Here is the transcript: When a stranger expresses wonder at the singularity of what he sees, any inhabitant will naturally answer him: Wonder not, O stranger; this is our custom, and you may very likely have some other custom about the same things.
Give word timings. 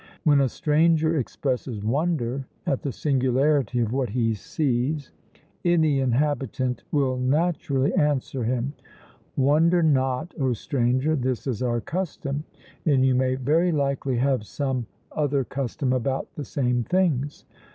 When 0.23 0.41
a 0.41 0.49
stranger 0.49 1.15
expresses 1.15 1.83
wonder 1.83 2.47
at 2.65 2.81
the 2.81 2.91
singularity 2.91 3.81
of 3.81 3.93
what 3.93 4.09
he 4.09 4.33
sees, 4.33 5.11
any 5.63 5.99
inhabitant 5.99 6.81
will 6.91 7.17
naturally 7.19 7.93
answer 7.93 8.43
him: 8.43 8.73
Wonder 9.37 9.83
not, 9.83 10.33
O 10.39 10.53
stranger; 10.53 11.15
this 11.15 11.45
is 11.45 11.61
our 11.61 11.81
custom, 11.81 12.45
and 12.83 13.05
you 13.05 13.13
may 13.13 13.35
very 13.35 13.71
likely 13.71 14.17
have 14.17 14.43
some 14.47 14.87
other 15.11 15.43
custom 15.43 15.93
about 15.93 16.33
the 16.33 16.45
same 16.45 16.83
things. 16.83 17.45